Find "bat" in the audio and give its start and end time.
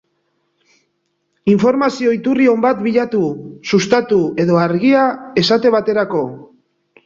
2.65-2.81